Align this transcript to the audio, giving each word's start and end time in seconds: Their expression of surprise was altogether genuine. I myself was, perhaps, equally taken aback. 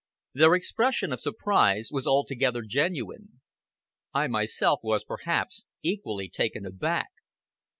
Their 0.33 0.55
expression 0.55 1.13
of 1.13 1.19
surprise 1.19 1.89
was 1.91 2.07
altogether 2.07 2.63
genuine. 2.63 3.39
I 4.15 4.25
myself 4.29 4.79
was, 4.81 5.03
perhaps, 5.03 5.63
equally 5.83 6.27
taken 6.27 6.65
aback. 6.65 7.09